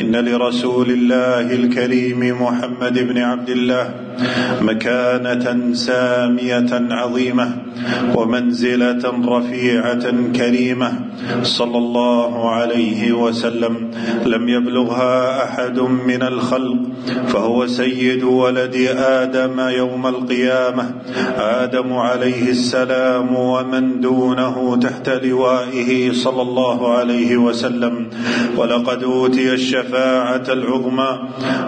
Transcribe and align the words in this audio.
إن 0.00 0.16
لرسول 0.16 0.90
الله 0.90 1.46
الكريم 1.54 2.42
محمد 2.42 2.98
بن 2.98 3.18
عبد 3.18 3.50
الله 3.50 3.94
مكانة 4.62 5.74
سامية 5.74 6.72
عظيمة 6.72 7.48
ومنزلة 8.14 9.02
رفيعة 9.04 10.04
كريمة 10.36 10.92
صلى 11.42 11.78
الله 11.78 12.50
عليه 12.50 13.12
وسلم. 13.12 13.90
لم 14.26 14.48
يبلغها 14.48 15.44
أحد 15.44 15.78
من 15.80 16.22
الخلق 16.22 16.78
فهو 17.28 17.66
سيد 17.66 18.24
ولد 18.24 18.76
آدم 18.98 19.60
يوم 19.60 20.06
القيامة. 20.06 20.84
آدم 21.38 21.92
عليه 21.92 22.50
السلام 22.50 23.36
ومن 23.36 24.00
دونه 24.00 24.78
تحت 24.82 25.08
لوائه 25.08 26.12
صلى 26.12 26.42
الله 26.42 26.78
عليه 26.98 27.36
وسلم. 27.36 28.06
ولقد 28.56 29.02
أوتي 29.04 29.45
الشفاعة 29.52 30.44
العظمى 30.48 31.18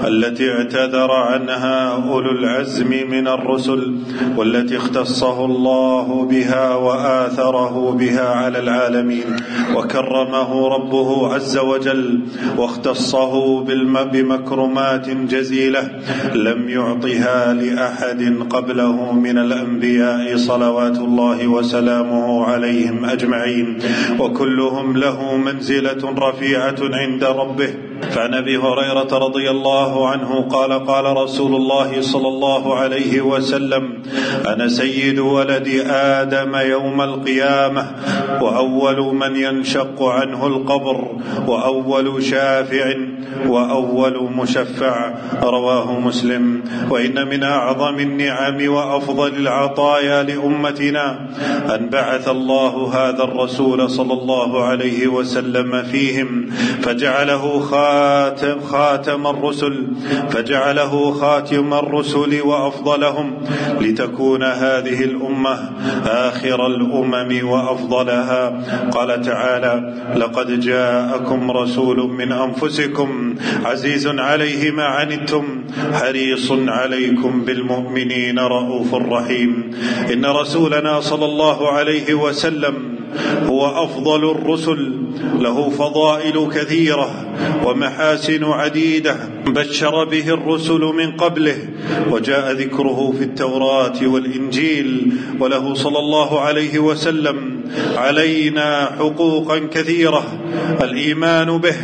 التي 0.06 0.52
اعتذر 0.52 1.12
عنها 1.12 1.88
أولو 1.92 2.30
العزم 2.30 2.90
من 3.10 3.28
الرسل 3.28 3.94
والتي 4.36 4.76
اختصه 4.76 5.44
الله 5.44 6.28
بها 6.30 6.74
وآثره 6.74 7.90
بها 7.90 8.28
على 8.28 8.58
العالمين 8.58 9.36
وكرمه 9.76 10.68
ربه 10.68 11.34
عز 11.34 11.58
وجل 11.58 12.20
واختصه 12.56 13.64
بمكرمات 14.04 15.10
جزيلة 15.10 15.90
لم 16.34 16.68
يعطها 16.68 17.52
لأحد 17.54 18.42
قبله 18.50 19.12
من 19.12 19.38
الأنبياء 19.38 20.36
صلوات 20.36 20.98
الله 20.98 21.46
وسلامه 21.48 22.44
عليهم 22.44 23.04
أجمعين 23.04 23.78
وكلهم 24.18 24.96
له 24.96 25.36
منزلة 25.36 26.14
رفيعة 26.18 26.76
عند 26.80 27.24
ربه 27.24 27.67
Amen. 27.68 27.87
فعن 28.02 28.34
أبي 28.34 28.56
هريرة 28.56 29.18
رضي 29.18 29.50
الله 29.50 30.08
عنه 30.08 30.48
قال 30.50 30.86
قال 30.86 31.16
رسول 31.16 31.54
الله 31.54 32.00
صلى 32.02 32.28
الله 32.28 32.74
عليه 32.74 33.20
وسلم 33.20 34.02
أنا 34.46 34.68
سيد 34.68 35.18
ولد 35.18 35.68
آدم 35.90 36.56
يوم 36.56 37.00
القيامة 37.02 37.86
وأول 38.40 39.14
من 39.14 39.36
ينشق 39.36 40.02
عنه 40.02 40.46
القبر 40.46 41.08
وأول 41.46 42.22
شافع 42.24 42.94
وأول 43.46 44.30
مشفع 44.32 45.14
رواه 45.42 46.00
مسلم. 46.00 46.62
وإن 46.90 47.28
من 47.28 47.42
أعظم 47.42 47.98
النعم 47.98 48.68
وأفضل 48.68 49.36
العطايا 49.36 50.22
لأمتنا 50.22 51.28
أن 51.74 51.88
بعث 51.88 52.28
الله 52.28 52.90
هذا 52.94 53.24
الرسول 53.24 53.90
صلى 53.90 54.12
الله 54.12 54.64
عليه 54.64 55.06
وسلم 55.06 55.82
فيهم 55.82 56.46
فجعله 56.82 57.60
خاتم 57.88 58.60
خاتم 58.60 59.26
الرسل 59.26 59.86
فجعله 60.30 61.12
خاتم 61.12 61.74
الرسل 61.74 62.42
وأفضلهم. 62.42 63.32
لتكون 63.80 64.42
هذه 64.42 65.04
الأمة 65.04 65.70
آخر 66.06 66.66
الأمم 66.66 67.48
وأفضلها. 67.48 68.62
قال 68.90 69.22
تعالى 69.22 69.94
لقد 70.16 70.60
جاءكم 70.60 71.50
رسول 71.50 71.98
من 72.10 72.32
أنفسكم 72.32 73.34
عزيز 73.64 74.06
عليه 74.06 74.70
ما 74.70 74.84
عنتم 74.84 75.44
حريص 75.92 76.52
عليكم 76.52 77.44
بالمؤمنين 77.44 78.38
رؤوف 78.38 78.94
رحيم. 78.94 79.70
إن 80.12 80.26
رسولنا 80.26 81.00
صلى 81.00 81.24
الله 81.24 81.72
عليه 81.72 82.14
وسلم 82.14 82.97
هو 83.46 83.84
أفضل 83.84 84.30
الرسل 84.30 84.92
له 85.38 85.70
فضائل 85.70 86.48
كثيرة 86.54 87.10
ومحاسن 87.64 88.44
عديدة. 88.44 89.16
بشر 89.46 90.04
به 90.04 90.28
الرسل 90.28 90.80
من 90.80 91.16
قبله 91.16 91.58
وجاء 92.10 92.52
ذكره 92.52 93.14
في 93.18 93.24
التوراة 93.24 93.98
والإنجيل 94.02 95.12
وله 95.40 95.74
صلى 95.74 95.98
الله 95.98 96.40
عليه 96.40 96.78
وسلم 96.78 97.60
علينا 97.96 98.90
حقوقا 98.98 99.58
كثيرة 99.58 100.24
الإيمان 100.82 101.58
به 101.58 101.76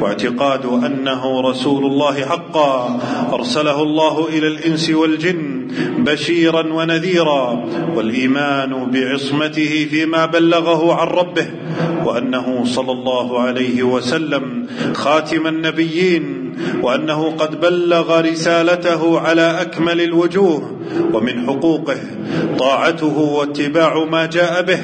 واعتقاد 0.00 0.66
أنه 0.66 1.40
رسول 1.40 1.86
الله 1.86 2.14
حقا. 2.14 3.00
أرسله 3.32 3.82
الله 3.82 4.28
إلى 4.28 4.48
الإنس 4.48 4.90
والجن 4.90 5.51
بشيرا 5.98 6.72
ونذيرا 6.72 7.64
والإيمان 7.94 8.90
بعصمته 8.90 9.86
فيما 9.90 10.26
بلغه 10.26 10.94
عن 10.94 11.06
ربه 11.06 11.46
وأنه 12.04 12.64
صلى 12.64 12.92
الله 12.92 13.40
عليه 13.40 13.82
وسلم 13.82 14.66
خاتم 14.92 15.46
النبيين 15.46 16.54
وأنه 16.82 17.30
قد 17.30 17.60
بلغ 17.60 18.20
رسالته 18.20 19.20
على 19.20 19.60
أكمل 19.60 20.00
الوجوه. 20.00 20.81
ومن 21.12 21.46
حقوقه 21.46 21.96
طاعته 22.58 23.18
واتباع 23.18 24.04
ما 24.04 24.26
جاء 24.26 24.62
به 24.62 24.80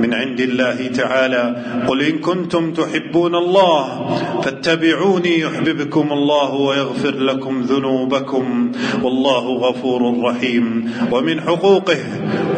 من 0.00 0.14
عند 0.14 0.40
الله 0.40 0.86
تعالى. 0.86 1.56
قل 1.88 2.02
إن 2.02 2.18
كنتم 2.18 2.72
تحبون 2.72 3.34
الله 3.34 4.06
فاتبعوني 4.42 5.38
يحببكم 5.38 6.12
الله 6.12 6.54
ويغفر 6.54 7.14
لكم 7.18 7.62
ذنوبكم 7.62 8.72
والله 9.02 9.48
غفور 9.48 10.20
رحيم. 10.24 10.92
ومن 11.12 11.40
حقوقه 11.40 11.98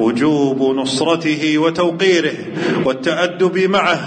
وجوب 0.00 0.76
نصرته 0.76 1.58
وتوقيره 1.58 2.34
والتأدب 2.84 3.58
معه 3.58 4.00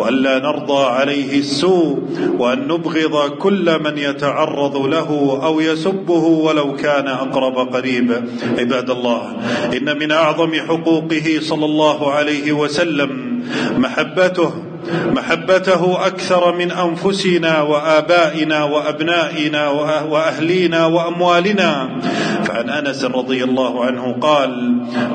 والا 0.00 0.38
نرضى 0.38 0.84
عليه 0.84 1.38
السوء 1.38 1.98
وأن 2.38 2.68
نبغض 2.68 3.30
كل 3.30 3.82
من 3.82 3.98
يتعرض 3.98 4.76
له 4.76 5.40
أو 5.42 5.60
يسبه 5.60 6.24
ولو 6.24 6.76
كان 6.76 7.08
أقرب 7.08 7.74
قريب. 7.74 8.25
عباد 8.58 8.90
الله 8.90 9.22
إن 9.76 9.98
من 9.98 10.12
أعظم 10.12 10.54
حقوقه 10.54 11.26
صلى 11.40 11.64
الله 11.64 12.12
عليه 12.12 12.52
وسلم 12.52 13.10
محبته 13.76 14.52
محبته 14.86 16.06
أكثر 16.06 16.54
من 16.54 16.70
أنفسنا 16.70 17.62
وآبائنا 17.62 18.64
وأبنائنا 18.64 19.68
وأهلينا 20.02 20.86
وأموالنا. 20.86 22.00
فعن 22.44 22.70
أنس 22.70 23.04
رضي 23.04 23.44
الله 23.44 23.84
عنه 23.84 24.16
قال 24.20 24.50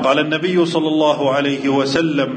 قال 0.04 0.18
النبي 0.18 0.66
صلى 0.66 0.88
الله 0.88 1.30
عليه 1.32 1.68
وسلم 1.68 2.28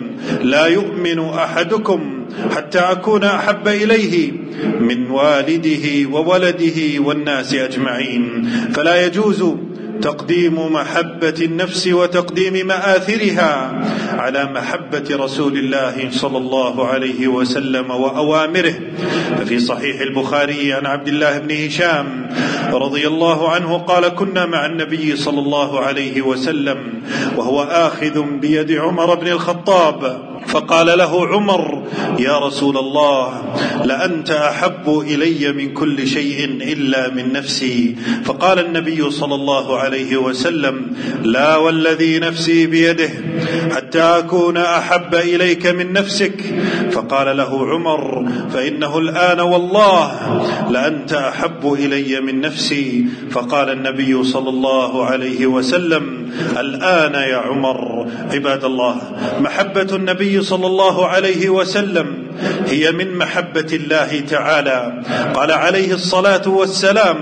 لا 0.41 0.65
يؤمن 0.65 1.19
أحدكم 1.19 2.27
حتى 2.55 2.79
أكون 2.79 3.23
أحب 3.23 3.67
إليه 3.67 4.31
من 4.79 5.11
والده 5.11 6.09
وولده 6.11 6.77
والناس 6.99 7.53
أجمعين. 7.53 8.49
فلا 8.73 9.05
يجوز 9.05 9.43
تقديم 10.01 10.73
محبة 10.73 11.35
النفس 11.41 11.87
وتقديم 11.87 12.67
مآثرها 12.67 13.81
على 14.17 14.45
محبة 14.45 15.03
رسول 15.11 15.57
الله 15.57 16.09
صلى 16.11 16.37
الله 16.37 16.87
عليه 16.87 17.27
وسلم 17.27 17.91
وأوامره. 17.91 18.73
ففي 19.37 19.59
صحيح 19.59 20.01
البخاري 20.01 20.73
عن 20.73 20.85
عبد 20.85 21.07
الله 21.07 21.37
بن 21.37 21.51
هشام 21.65 22.29
رضي 22.73 23.07
الله 23.07 23.49
عنه 23.49 23.77
قال 23.77 24.07
كنا 24.07 24.45
مع 24.45 24.65
النبي 24.65 25.15
صلى 25.15 25.39
الله 25.39 25.79
عليه 25.79 26.21
وسلم 26.21 26.77
وهو 27.37 27.63
آخذ 27.63 28.21
بيد 28.21 28.71
عمر 28.71 29.15
بن 29.15 29.27
الخطاب 29.27 30.34
فقال 30.47 30.97
له 30.97 31.27
عمر 31.27 31.83
يا 32.19 32.39
رسول 32.39 32.77
الله 32.77 33.55
لأنت 33.85 34.31
أحب 34.31 35.03
إلي 35.07 35.51
من 35.53 35.73
كل 35.73 36.07
شيء 36.07 36.45
إلا 36.45 37.13
من 37.13 37.33
نفسي. 37.33 37.95
فقال 38.25 38.59
النبي 38.59 39.11
صلى 39.11 39.35
الله 39.35 39.77
عليه 39.79 40.17
وسلم 40.17 40.91
لا 41.23 41.55
والذي 41.55 42.19
نفسي 42.19 42.67
بيده 42.67 43.09
حتى 43.75 44.01
أكون 44.01 44.57
أحب 44.57 45.15
إليك 45.15 45.67
من 45.67 45.93
نفسك 45.93 46.33
فقال 47.05 47.37
له 47.37 47.67
عمر 47.69 48.25
فإنه 48.53 48.97
الآن 48.97 49.39
والله 49.39 50.11
لأنت 50.69 51.13
أحب 51.13 51.73
إلي 51.73 52.21
من 52.21 52.41
نفسي. 52.41 53.05
فقال 53.31 53.69
النبي 53.69 54.23
صلى 54.23 54.49
الله 54.49 55.05
عليه 55.05 55.45
وسلم 55.45 56.31
الآن 56.57 57.13
يا 57.13 57.37
عمر 57.37 58.07
عباد 58.33 58.65
الله 58.65 58.95
محبة 59.39 59.95
النبي 59.95 60.41
صلى 60.41 60.67
الله 60.67 61.07
عليه 61.07 61.49
وسلم 61.49 62.07
هي 62.67 62.91
من 62.91 63.17
محبة 63.17 63.67
الله 63.73 64.19
تعالى. 64.19 65.03
قال 65.35 65.51
عليه 65.51 65.93
الصلاة 65.93 66.47
والسلام 66.47 67.17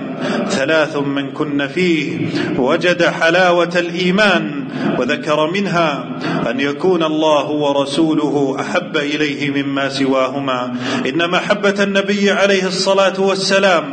ثلاث 0.49 0.97
من 0.97 1.31
كن 1.31 1.67
فيه 1.67 2.27
وجد 2.57 3.03
حلاوة 3.03 3.73
الإيمان 3.75 4.63
وذكر 4.99 5.51
منها 5.51 6.05
أن 6.49 6.59
يكون 6.59 7.03
الله 7.03 7.49
ورسوله 7.49 8.57
أحب 8.59 8.97
إليه 8.97 9.63
مما 9.63 9.72
سواهما. 9.89 10.75
إن 11.05 11.29
محبة 11.29 11.83
النبي 11.83 12.31
عليه 12.31 12.67
الصلاة 12.67 13.21
والسلام 13.21 13.83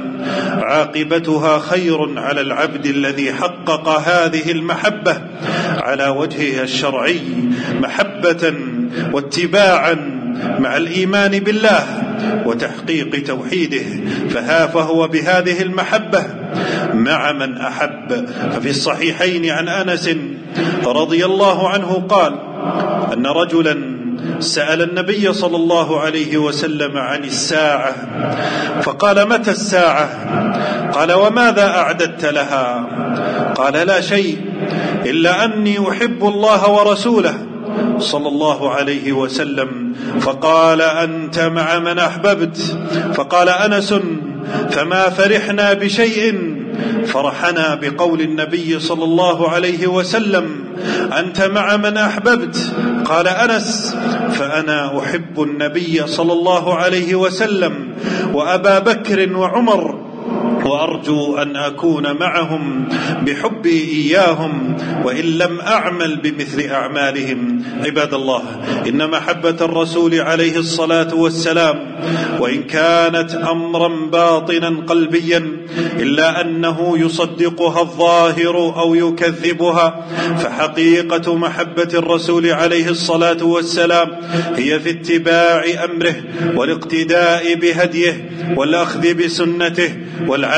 عاقبتها 0.62 1.58
خير 1.58 2.18
على 2.18 2.40
العبد 2.40 2.86
الذي 2.86 3.32
حقق 3.32 3.88
هذه 3.88 4.50
المحبة 4.50 5.20
على 5.78 6.08
وجهها 6.08 6.62
الشرعي 6.62 7.20
محبة 7.80 8.54
واتباعا 9.12 9.94
مع 10.58 10.76
الإيمان 10.76 11.38
بالله 11.38 11.84
وتحقيق 12.46 13.22
توحيده. 13.22 13.84
فها 14.30 14.66
فهو 14.66 15.08
بهذه 15.08 15.62
المحبة. 15.62 16.24
مع 16.94 17.32
من 17.32 17.56
أحب. 17.56 18.26
ففي 18.52 18.70
الصحيحين 18.70 19.50
عن 19.50 19.68
أنس 19.68 20.10
رضي 20.86 21.24
الله 21.24 21.68
عنه 21.68 22.06
قال 22.08 22.38
أن 23.12 23.26
رجلا 23.26 23.99
سأل 24.40 24.82
النبي 24.82 25.32
صلى 25.32 25.56
الله 25.56 26.00
عليه 26.00 26.38
وسلم 26.38 26.96
عن 26.96 27.24
الساعة 27.24 27.94
فقال 28.82 29.28
متى 29.28 29.50
الساعة؟ 29.50 30.08
قال 30.92 31.12
وماذا 31.12 31.66
أعددت 31.68 32.24
لها؟ 32.24 32.86
قال 33.54 33.72
لا 33.86 34.00
شيء 34.00 34.38
إلا 35.06 35.44
أني 35.44 35.90
أحب 35.90 36.24
الله 36.28 36.70
ورسوله 36.70 37.34
صلى 37.98 38.28
الله 38.28 38.70
عليه 38.70 39.12
وسلم. 39.12 39.92
فقال 40.20 40.82
أنت 40.82 41.38
مع 41.38 41.78
من 41.78 41.98
أحببت؟ 41.98 42.56
فقال 43.14 43.48
أنس 43.48 43.94
فما 44.70 45.08
فرحنا 45.08 45.72
بشيء 45.72 46.49
فرحنا 47.06 47.74
بقول 47.74 48.20
النبي 48.20 48.78
صلى 48.80 49.04
الله 49.04 49.48
عليه 49.50 49.86
وسلم 49.86 50.64
أنت 51.18 51.42
مع 51.42 51.76
من 51.76 51.96
أحببت؟ 51.96 52.72
قال 53.04 53.28
أنس 53.28 53.96
فأنا 54.32 54.98
أحب 54.98 55.42
النبي 55.42 56.06
صلى 56.06 56.32
الله 56.32 56.74
عليه 56.74 57.14
وسلم 57.14 57.88
وأبا 58.32 58.78
بكر 58.78 59.36
وعمر 59.36 60.09
وأرجو 60.64 61.36
أن 61.36 61.56
أكون 61.56 62.16
معهم 62.16 62.88
بحبي 63.22 63.78
إياهم 63.88 64.76
وإن 65.04 65.24
لم 65.24 65.60
أعمل 65.60 66.16
بمثل 66.16 66.70
أعمالهم. 66.70 67.62
عباد 67.84 68.14
الله 68.14 68.42
إن 68.88 69.10
محبة 69.10 69.56
الرسول 69.60 70.14
عليه 70.20 70.56
الصلاة 70.56 71.14
والسلام 71.14 71.96
وإن 72.40 72.62
كانت 72.62 73.34
أمرا 73.34 73.88
باطنا 74.12 74.82
قلبيا 74.86 75.56
إلا 75.98 76.40
أنه 76.40 76.98
يصدقها 76.98 77.80
الظاهر 77.80 78.56
أو 78.56 78.94
يكذبها 78.94 80.06
فحقيقة 80.38 81.34
محبة 81.34 81.88
الرسول 81.94 82.46
عليه 82.46 82.88
الصلاة 82.88 83.44
والسلام 83.44 84.08
هي 84.56 84.80
في 84.80 84.90
اتباع 84.90 85.64
أمره 85.84 86.14
والاقتداء 86.54 87.54
بهديه 87.54 88.30
والأخذ 88.56 89.14
بسنته 89.14 89.96
والعمل 90.26 90.49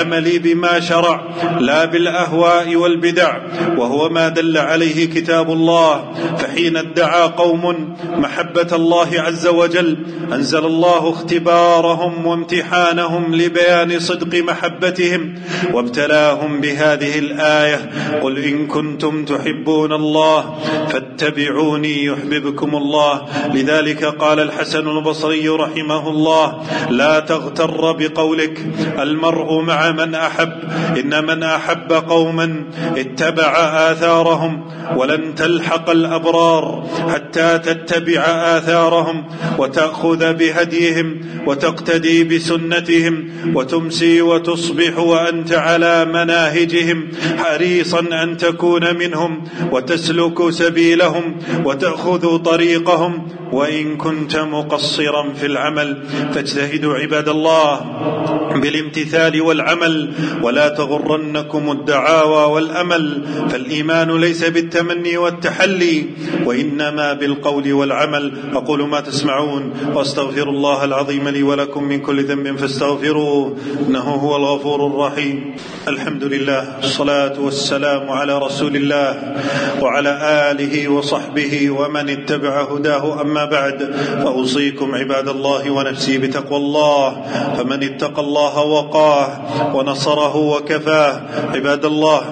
بما 0.42 0.80
شرع 0.80 1.24
لا 1.60 1.84
بالأهواء 1.84 2.76
والبدع 2.76 3.36
وهو 3.76 4.08
ما 4.08 4.28
دل 4.28 4.58
عليه 4.58 5.04
كتاب 5.04 5.52
الله 5.52 6.12
فحين 6.38 6.76
ادعى 6.76 7.22
قوم 7.22 7.94
محبة 8.16 8.68
الله 8.72 9.08
عز 9.12 9.46
وجل 9.46 10.06
أنزل 10.32 10.64
الله 10.64 11.10
اختبارهم 11.10 12.26
وامتحانهم 12.26 13.34
لبيان 13.34 13.98
صدق 13.98 14.42
محبتهم 14.42 15.34
وابتلاهم 15.72 16.60
بهذه 16.60 17.18
الآية 17.18 17.90
قل 18.22 18.38
إن 18.38 18.66
كنتم 18.66 19.24
تحبون 19.24 19.92
الله 19.92 20.58
فاتبعوني 20.88 22.04
يحببكم 22.04 22.76
الله 22.76 23.22
لذلك 23.54 24.04
قال 24.04 24.40
الحسن 24.40 24.88
البصري 24.88 25.48
رحمه 25.48 26.08
الله 26.08 26.62
لا 26.90 27.20
تغتر 27.20 27.92
بقولك 27.92 28.66
المرء 28.98 29.60
مع 29.60 29.81
من 29.90 30.14
أحب 30.14 30.52
إن 30.98 31.24
من 31.24 31.42
أحب 31.42 31.92
قوما 31.92 32.64
اتبع 32.96 33.52
آثارهم 33.90 34.64
ولن 34.96 35.34
تلحق 35.34 35.90
الأبرار 35.90 36.86
حتى 37.08 37.58
تتبع 37.58 38.20
آثارهم 38.56 39.24
وتأخذ 39.58 40.34
بهديهم 40.34 41.20
وتقتدي 41.46 42.24
بسنتهم 42.24 43.30
وتمسي 43.54 44.22
وتصبح 44.22 44.98
وأنت 44.98 45.52
على 45.52 46.04
مناهجهم 46.04 47.08
حريصا 47.38 48.00
أن 48.22 48.36
تكون 48.36 48.96
منهم 48.96 49.44
وتسلك 49.72 50.50
سبيلهم 50.50 51.38
وتأخذ 51.64 52.38
طريقهم 52.38 53.28
وإن 53.52 53.96
كنت 53.96 54.36
مقصرا 54.36 55.32
في 55.32 55.46
العمل 55.46 56.06
فاجتهدوا 56.34 56.94
عباد 56.94 57.28
الله. 57.28 57.80
بالامتثال 58.60 59.40
والعمل 59.40 60.12
ولا 60.42 60.68
تغرنكم 60.68 61.70
الدعاوى 61.70 62.52
والأمل. 62.52 63.22
فالإيمان 63.50 64.20
ليس 64.20 64.44
بالتمني 64.44 65.16
والتحلي 65.16 66.06
وإنما 66.44 67.12
بالقول 67.12 67.72
والعمل. 67.72 68.32
أقول 68.54 68.88
ما 68.88 69.00
تسمعون 69.00 69.72
وأستغفر 69.94 70.48
الله 70.48 70.84
العظيم 70.84 71.28
لي 71.28 71.42
ولكم 71.42 71.84
من 71.84 72.00
كل 72.00 72.24
ذنب 72.24 72.56
فاستغفروه 72.56 73.56
إنه 73.88 74.00
هو 74.00 74.36
الغفور 74.36 74.86
الرحيم. 74.86 75.54
الحمد 75.88 76.24
لله 76.24 76.78
الصلاه 76.78 77.40
والسلام 77.40 78.10
على 78.10 78.38
رسول 78.38 78.76
الله 78.76 79.36
وعلى 79.80 80.12
آله 80.50 80.88
وصحبه 80.88 81.70
ومن 81.70 82.10
اتبع 82.10 82.62
هداه. 82.62 83.20
أما 83.20 83.44
بعد 83.44 83.94
فأوصيكم 84.22 84.94
عباد 84.94 85.28
الله 85.28 85.70
ونفسي 85.70 86.18
بتقوى 86.18 86.58
الله 86.58 87.22
فمن 87.56 87.82
اتقى 87.82 88.22
الله 88.22 88.41
وقاه 88.42 89.28
ونصره 89.74 90.36
وكفاه. 90.36 91.20
عباد 91.54 91.84
الله 91.84 92.22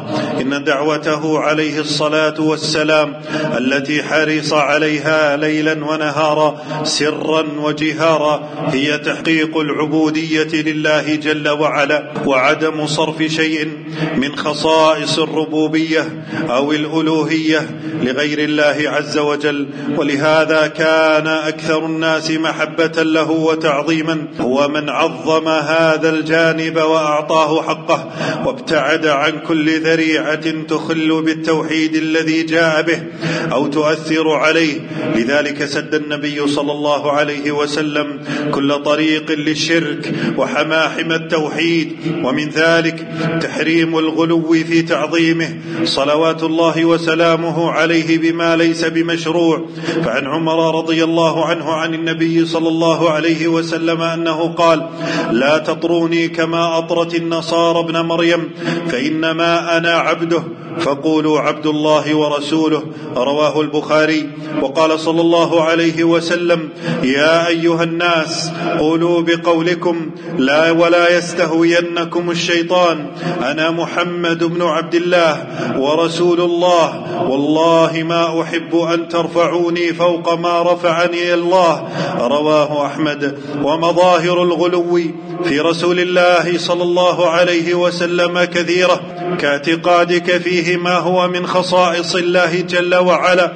إن 0.41 0.65
دعوته 0.65 1.39
عليه 1.39 1.81
الصلاة 1.81 2.41
والسلام 2.41 3.15
التي 3.59 4.03
حرص 4.03 4.53
عليها 4.53 5.37
ليلا 5.37 5.85
ونهارا 5.85 6.57
سرا 6.85 7.45
وجهارا 7.59 8.49
هي 8.73 8.99
تحقيق 8.99 9.59
العبودية 9.59 10.63
لله 10.63 11.15
جل 11.15 11.49
وعلا 11.49 12.13
وعدم 12.27 12.87
صرف 12.87 13.23
شيء 13.23 13.69
من 14.17 14.37
خصائص 14.37 15.19
الربوبية 15.19 16.25
أو 16.51 16.73
الألوهية 16.73 17.81
لغير 18.03 18.39
الله 18.39 18.77
عز 18.87 19.19
وجل. 19.19 19.69
ولهذا 19.97 20.67
كان 20.67 21.27
أكثر 21.27 21.87
الناس 21.87 22.31
محبة 22.31 23.03
له 23.03 23.31
وتعظيما. 23.31 24.27
هو 24.41 24.69
من 24.69 24.89
عظم 24.89 25.49
هذا 25.49 26.00
الجانب 26.05 26.77
وأعطاه 26.77 27.63
حقه 27.63 28.11
وابتعد 28.47 29.07
عن 29.07 29.33
كل 29.49 29.81
ذريعة 29.81 30.51
تخل 30.69 31.23
بالتوحيد 31.23 31.95
الذي 31.95 32.43
جاء 32.43 32.83
به 32.83 33.03
أو 33.53 33.67
تؤثر 33.67 34.31
عليه. 34.31 34.81
لذلك 35.17 35.65
سد 35.65 35.95
النبي 35.95 36.47
صلى 36.47 36.73
الله 36.73 37.13
عليه 37.13 37.51
وسلم 37.51 38.21
كل 38.51 38.83
طريق 38.83 39.31
للشرك 39.33 40.15
وحماحم 40.37 41.13
التوحيد 41.13 41.97
ومن 42.25 42.49
ذلك 42.49 43.09
تحريم 43.41 43.99
الغلو 43.99 44.53
في 44.53 44.83
تعظيمه. 44.83 45.49
صلوات 45.85 46.43
الله 46.43 46.85
وسلامه 46.85 47.71
عليه 47.71 48.19
بما 48.19 48.57
ليس 48.57 48.85
بمشروع. 48.85 49.67
فعن 50.05 50.27
عمر 50.27 50.79
رضي 50.79 51.05
الله 51.05 51.47
عنه 51.47 51.73
عن 51.73 51.95
النبي 51.95 52.47
صلى 52.47 52.69
الله 52.69 53.11
عليه 53.11 53.49
وسلم 53.49 54.03
أنه 54.03 54.49
قال 54.49 54.89
لا 55.31 55.59
تطروني 55.91 56.29
كما 56.29 56.79
أطرت 56.79 57.15
النصارى 57.15 57.81
ابن 57.81 58.01
مريم 58.01 58.51
فإنما 58.89 59.77
أنا 59.77 59.93
عبده. 59.95 60.43
فقولوا 60.81 61.41
عبد 61.41 61.67
الله 61.67 62.15
ورسوله 62.15 62.83
رواه 63.17 63.61
البخاري. 63.61 64.31
وقال 64.63 65.01
صلى 65.01 65.21
الله 65.21 65.63
عليه 65.63 66.05
وسلم 66.05 66.69
يا 67.03 67.49
أيها 67.49 67.83
الناس 67.83 68.51
قولوا 68.79 69.21
بقولكم 69.21 70.11
لا 70.39 70.71
ولا 70.71 71.19
يستهوينكم 71.19 72.31
الشيطان. 72.31 73.07
أنا 73.43 73.71
محمد 73.71 74.45
بن 74.45 74.63
عبد 74.63 74.95
الله 74.95 75.47
ورسول 75.79 76.41
الله. 76.41 76.87
والله 77.31 78.03
ما 78.03 78.43
أحب 78.43 78.77
أن 78.77 79.09
ترفعوني 79.09 79.93
فوق 79.95 80.35
ما 80.35 80.63
رفعني 80.63 81.35
الله. 81.35 81.89
رواه 82.19 82.87
أحمد. 82.87 83.39
ومظاهر 83.63 84.43
الغلو 84.43 85.01
في 85.45 85.61
رسول 85.61 86.01
الله 86.01 86.59
صلى 86.59 86.83
الله 86.83 87.29
عليه 87.29 87.75
وسلم 87.75 88.45
كثيرة 88.45 89.01
كاعتقادك 89.39 90.39
فيه 90.39 90.70
ما 90.77 90.97
هو 90.97 91.29
من 91.29 91.47
خصائص 91.47 92.17
الله 92.17 92.61
جل 92.61 92.95
وعلا 92.95 93.53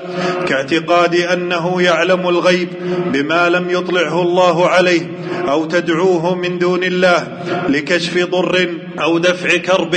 كاعتقاد 0.49 1.15
أنه 1.15 1.83
يعلم 1.83 2.29
الغيب 2.29 2.69
بما 3.13 3.49
لم 3.49 3.71
يطلعه 3.71 4.23
الله 4.23 4.69
عليه 4.69 5.11
أو 5.49 5.65
تدعوه 5.65 6.35
من 6.35 6.59
دون 6.59 6.85
الله 6.85 7.39
لكشف 7.69 8.27
ضر 8.31 8.69
أو 9.01 9.19
دفع 9.19 9.57
كرب 9.57 9.95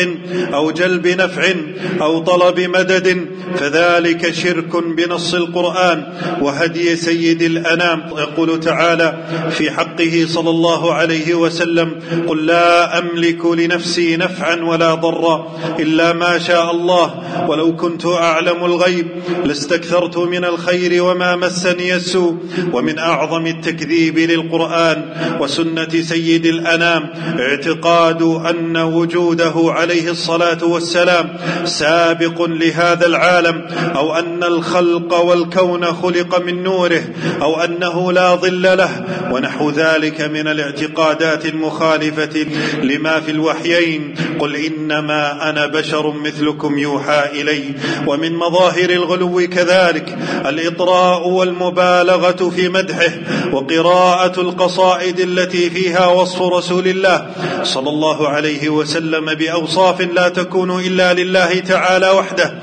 أو 0.54 0.72
جلب 0.72 1.08
نفع 1.08 1.54
أو 2.02 2.20
طلب 2.20 2.60
مدد 2.60 3.26
فذلك 3.56 4.34
شرك 4.34 4.84
بنص 4.98 5.34
القرآن 5.34 6.04
وهدي 6.42 6.96
سيد 6.96 7.42
الأنام. 7.42 8.04
يقول 8.18 8.60
تعالى 8.60 9.24
في 9.50 9.72
حقه 9.72 10.26
صلى 10.28 10.50
الله 10.50 10.94
عليه 10.94 11.34
وسلم 11.34 11.92
قل 12.28 12.46
لا 12.46 13.00
أملك 13.00 13.46
لنفسي 13.46 14.18
نفعا 14.18 14.56
ولا 14.56 14.94
ضرا 14.94 15.58
إلا 15.80 16.14
ما 16.14 16.40
شاء 16.40 16.72
الله 16.72 17.24
ولو 17.50 17.76
كنت 17.76 18.06
أعلم 18.06 18.66
الغيب 18.66 19.08
لاستكثرت 19.46 20.18
من 20.18 20.46
الخير 20.46 21.04
وما 21.04 21.36
مسني 21.36 21.96
السوء 21.96 22.38
ومن 22.74 23.00
أعظم 23.00 23.48
التكذيب 23.48 24.18
للقرآن 24.18 25.06
وسنة 25.40 26.02
سيد 26.02 26.46
الأنام. 26.46 27.10
اعتقاد 27.40 28.22
أن 28.22 28.78
وجوده 28.88 29.54
عليه 29.56 30.12
الصلاة 30.12 30.64
والسلام 30.64 31.30
سابق 31.66 32.42
لهذا 32.42 33.06
العالم 33.06 33.66
أو 33.96 34.16
أن 34.16 34.44
الخلق 34.44 35.14
والكون 35.14 35.86
خلق 35.86 36.42
من 36.42 36.64
نوره 36.64 37.04
أو 37.42 37.62
أنه 37.62 38.12
لا 38.12 38.36
ظل 38.36 38.62
له 38.62 39.06
ونحو 39.32 39.70
ذلك 39.70 40.22
من 40.22 40.48
الاعتقادات 40.48 41.46
المخالفة 41.46 42.46
لما 42.84 43.20
في 43.20 43.32
الوحيين. 43.32 44.16
قل 44.40 44.56
إنما 44.56 45.50
أنا 45.50 45.68
بشر 45.68 46.14
مثلكم 46.14 46.78
يوحى 46.78 47.42
إلي 47.42 47.64
ومن 48.08 48.34
مظاهر 48.36 48.90
الغلو 48.90 49.48
كذلك 49.48 50.18
الإطراء 50.46 51.28
والمبالغة 51.28 52.50
في 52.56 52.70
مدحه 52.70 53.12
وقراءة 53.54 54.42
القصائد 54.42 55.20
التي 55.20 55.70
فيها 55.70 56.08
وصف 56.08 56.42
رسول 56.42 56.88
الله 56.88 57.28
صلى 57.64 57.90
الله 57.90 58.28
عليه 58.28 58.70
وسلم 58.70 58.77
بأوصاف 59.36 60.02
لا 60.02 60.30
تكون 60.30 60.80
إلا 60.80 61.14
لله 61.14 61.60
تعالى 61.60 62.10
وحده 62.10 62.54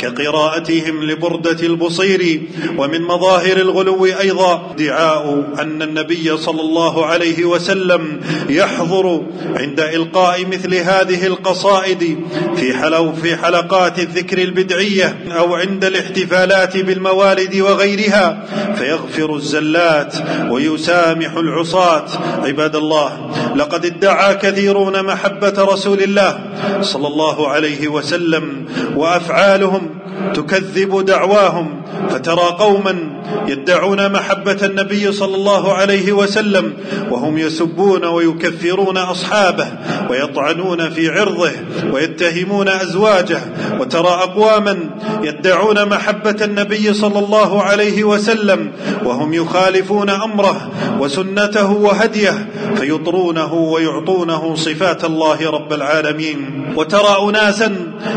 كقراءتهم 0.00 1.04
لبردة 1.04 1.66
البصير 1.66 2.40
ومن 2.78 3.02
مظاهر 3.02 3.56
الغلو 3.56 4.04
أيضا. 4.06 4.74
ادعاء 4.74 5.44
أن 5.60 5.82
النبي 5.82 6.36
صلى 6.36 6.60
الله 6.60 7.06
عليه 7.06 7.44
وسلم 7.44 8.20
يحضر 8.48 9.22
عند 9.56 9.80
إلقاء 9.80 10.46
مثل 10.46 10.74
هذه 10.74 11.26
القصائد 11.26 12.18
في 12.56 12.74
حلو 12.74 13.12
في 13.12 13.36
حلقات 13.36 13.98
الذكر 13.98 14.38
البدعية 14.38 15.16
أو 15.38 15.54
عند 15.54 15.84
الاحتفالات 15.84 16.76
بالموالد 16.76 17.56
وغيرها 17.60 18.44
فيغفر 18.78 19.36
الزلات 19.36 20.14
ويسامح 20.50 21.32
العصاة. 21.36 22.04
عباد 22.44 22.76
الله 22.76 23.30
لقد 23.56 23.86
ادعى 23.86 24.34
كثيرون 24.34 25.02
محبة 25.02 25.61
رسول 25.62 26.02
الله 26.02 26.38
صلى 26.80 27.06
الله 27.08 27.48
عليه 27.48 27.88
وسلم 27.88 28.66
وأفعالهم 28.96 29.90
تكذب 30.34 31.04
دعواهم 31.04 31.82
فترى 32.10 32.56
قوما 32.58 33.22
يدعون 33.48 34.12
محبة 34.12 34.58
النبي 34.62 35.12
صلى 35.12 35.36
الله 35.36 35.72
عليه 35.72 36.12
وسلم 36.12 36.72
وهم 37.10 37.38
يسبون 37.38 38.04
ويكفرون 38.04 38.96
أصحابه 38.98 39.66
ويطعنون 40.10 40.90
في 40.90 41.08
عرضه 41.10 41.50
ويتهمون 41.92 42.68
أزواجه 42.68 43.40
وترى 43.80 44.08
أقواما 44.08 44.78
يدعون 45.22 45.88
محبة 45.88 46.44
النبي 46.44 46.94
صلى 46.94 47.18
الله 47.18 47.62
عليه 47.62 48.04
وسلم 48.04 48.72
وهم 49.04 49.34
يخالفون 49.34 50.10
أمره 50.10 50.70
وسنته 50.98 51.70
وهديه 51.72 52.48
فيطرونه 52.76 53.54
ويعطونه 53.54 54.54
صفات 54.54 55.04
الله 55.04 55.50
رب 55.50 55.72
العالمين 55.72 56.64
وترى 56.76 57.28
أناسا 57.28 57.76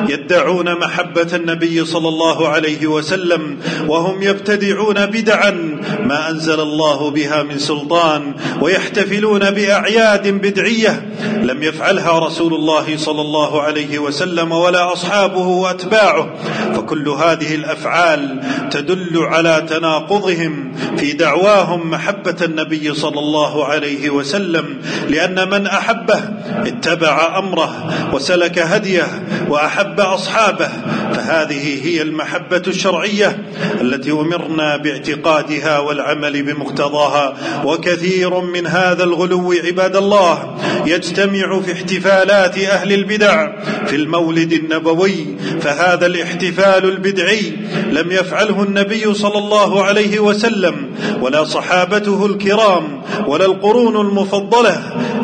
يدعون 0.09 0.79
محبة 0.79 1.27
النبي 1.33 1.85
صلى 1.85 2.07
الله 2.07 2.47
عليه 2.47 2.87
وسلم 2.87 3.57
وهم 3.87 4.21
يبتدعون 4.23 5.05
بدعا 5.05 5.51
ما 5.99 6.29
أنزل 6.29 6.59
الله 6.59 7.11
بها 7.11 7.43
من 7.43 7.57
سلطان 7.57 8.33
ويحتفلون 8.61 9.51
بأعياد 9.51 10.27
بدعية 10.27 11.05
لم 11.43 11.63
يفعلها 11.75 12.19
رسول 12.19 12.53
الله 12.53 12.97
صلى 12.97 13.21
الله 13.21 13.61
عليه 13.61 13.99
وسلم 13.99 14.51
ولا 14.51 14.93
أصحابه 14.93 15.47
وأتباعه. 15.47 16.33
فكل 16.75 17.09
هذه 17.09 17.55
الأفعال 17.55 18.43
تدل 18.71 19.17
على 19.17 19.65
تناقضهم 19.69 20.73
في 20.97 21.11
دعواهم 21.11 21.89
محبة 21.91 22.35
النبي 22.41 22.93
صلى 22.93 23.19
الله 23.19 23.65
عليه 23.65 24.09
وسلم 24.09 24.81
لأن 25.09 25.49
من 25.49 25.67
أحبه 25.67 26.21
اتبع 26.65 27.37
أمره 27.39 27.93
وسلك 28.13 28.59
هديه 28.59 29.23
وأحب 29.49 29.99
أصحابه. 29.99 30.69
فهذه 31.13 31.85
هي 31.87 32.01
المحبة 32.01 32.61
الشرعية 32.67 33.37
التي 33.81 34.11
أمرنا 34.11 34.77
باعتقادها 34.77 35.79
والعمل 35.79 36.43
بمقتضاها 36.43 37.33
وكثير 37.65 38.41
من 38.41 38.67
هذا 38.67 39.03
الغلو 39.03 39.53
عباد 39.65 39.95
الله 39.95 40.57
يجتمع 40.85 41.59
في 41.65 41.73
احتفالات 41.73 42.57
أهل 42.57 42.93
البدع 42.93 43.61
في 43.85 43.95
المولد 43.95 44.53
النبوي 44.53 45.25
فهذا 45.61 46.05
الاحتفال 46.05 46.85
البدعي 46.85 47.53
لم 47.91 48.11
يفعله 48.11 48.63
النبي 48.63 49.13
صلى 49.13 49.37
الله 49.37 49.83
عليه 49.83 50.19
وسلم 50.19 50.89
ولا 51.21 51.43
صحابته 51.43 52.25
الكرام 52.25 53.01
ولا 53.27 53.45
القرون 53.45 54.07
المفضلة 54.07 54.81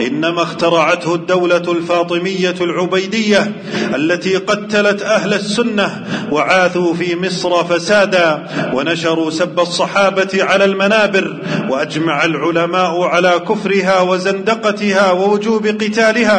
إنما 0.08 0.42
اخترعته 0.42 1.16
الدولة 1.16 1.72
الفاطمية 1.72 2.56
العبيدية 2.62 3.52
التي 3.96 4.36
قتلت 4.36 5.02
أهل 5.02 5.34
السنة 5.34 6.06
وعاثوا 6.32 6.94
في 6.94 7.16
مصر 7.16 7.64
فسادا 7.64 8.48
ونشروا 8.74 9.30
سب 9.30 9.60
الصحابة 9.60 10.30
على 10.44 10.66
المنابر 10.66 11.38
وأجمع 11.70 12.26
العلماء 12.26 13.02
على 13.02 13.42
كفرها 13.50 14.02
وزندقتها 14.02 15.12
ووجوب 15.12 15.68
قتالها 15.68 16.31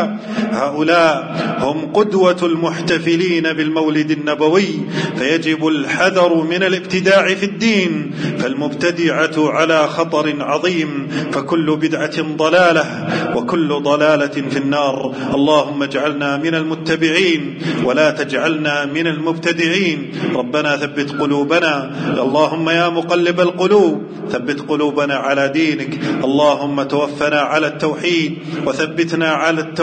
هؤلاء 0.53 1.37
هم 1.61 1.93
قدوة 1.93 2.37
المحتفلين 2.43 3.43
بالمولد 3.43 4.11
النبوي 4.11 4.69
فيجب 5.17 5.67
الحذر 5.67 6.35
من 6.35 6.63
الابتداع 6.63 7.35
في 7.35 7.47
الدين 7.47 8.11
فالمبتدعة 8.39 9.37
على 9.39 9.87
خطر 9.89 10.35
عظيم 10.41 11.09
فكل 11.33 11.77
بدعة 11.77 12.23
ضلالة 12.23 13.09
وكل 13.37 13.69
ضلالة 13.83 14.27
في 14.27 14.59
النار. 14.59 15.15
اللهم 15.35 15.83
اجعلنا 15.83 16.37
من 16.37 16.55
المتبعين 16.55 17.59
ولا 17.85 18.11
تجعلنا 18.11 18.85
من 18.85 19.07
المبتدعين. 19.07 20.13
ربنا 20.35 20.77
ثبت 20.77 21.13
قلوبنا. 21.21 21.91
اللهم 22.23 22.69
يا 22.71 22.89
مقلب 22.89 23.41
القلوب 23.41 24.03
ثبت 24.31 24.61
قلوبنا 24.61 25.15
على 25.15 25.49
دينك. 25.49 25.99
اللهم 26.25 26.83
توفنا 26.83 27.41
على 27.41 27.67
التوحيد 27.67 28.39
وثبتنا 28.67 29.29
على 29.29 29.61
التوحيد 29.61 29.82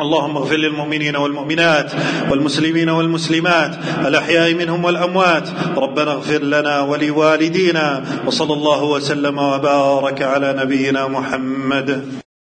اللهم 0.00 0.36
اغفر 0.36 0.56
للمؤمنين 0.56 1.16
والمؤمنات 1.16 1.92
والمسلمين 2.30 2.88
والمسلمات 2.88 3.72
الأحياء 4.06 4.54
منهم 4.54 4.84
والأموات. 4.84 5.48
ربنا 5.76 6.12
اغفر 6.12 6.42
لنا 6.42 6.80
ولوالدينا 6.80 8.04
وصلى 8.26 8.52
الله 8.52 8.84
وسلم 8.84 9.38
وبارك 9.38 10.22
على 10.22 10.54
نبينا 10.58 11.08
محمد. 11.08 12.29